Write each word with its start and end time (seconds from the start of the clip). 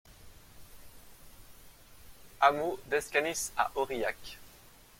Hameau 2.39 2.79
d'Escanis 2.89 3.51
à 3.55 3.71
Aurillac 3.75 4.39